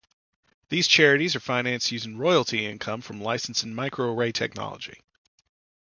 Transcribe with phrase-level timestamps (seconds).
[0.69, 5.03] These charities are financed using royalty income from licensing microarray technology.